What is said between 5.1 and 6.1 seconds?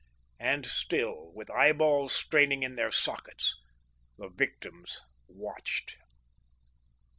watched.